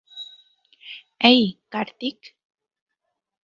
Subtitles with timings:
[1.21, 1.41] এই,
[1.71, 2.17] কার্তিক।